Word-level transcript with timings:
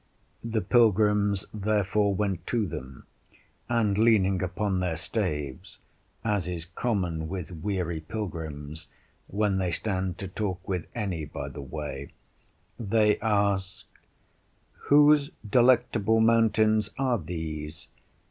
The 0.43 0.61
pilgrims 0.61 1.45
therefore 1.53 2.15
went 2.15 2.47
to 2.47 2.65
them, 2.65 3.05
and 3.69 3.99
leaning 3.99 4.41
upon 4.41 4.79
their 4.79 4.95
staves 4.95 5.77
(as 6.25 6.47
is 6.47 6.65
common 6.65 7.29
with 7.29 7.51
weary 7.51 7.99
pilgrims, 7.99 8.87
when 9.27 9.59
they 9.59 9.69
stand 9.69 10.17
to 10.17 10.27
talk 10.27 10.67
with 10.67 10.87
any 10.95 11.25
by 11.25 11.49
the 11.49 11.61
way) 11.61 12.13
they 12.79 13.19
asked, 13.19 13.85
Whose 14.89 15.29
delectable 15.47 16.19
mountains 16.19 16.89
are 16.97 17.19
these? 17.19 17.87